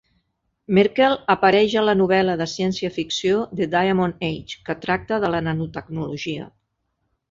Merkle 0.77 1.09
apareix 1.33 1.75
a 1.81 1.83
la 1.89 1.95
novel·la 1.99 2.39
de 2.41 2.49
ciència-ficció 2.55 3.45
"The 3.61 3.71
Diamond 3.77 4.29
Age", 4.33 4.61
que 4.69 4.81
tracta 4.89 5.25
de 5.27 5.35
la 5.39 5.47
nanotecnologia. 5.53 6.55